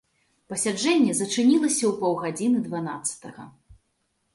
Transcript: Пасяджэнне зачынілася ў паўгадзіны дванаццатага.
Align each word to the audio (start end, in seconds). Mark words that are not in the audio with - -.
Пасяджэнне 0.53 1.13
зачынілася 1.21 1.75
ў 1.75 1.93
паўгадзіны 2.03 2.67
дванаццатага. 2.69 3.51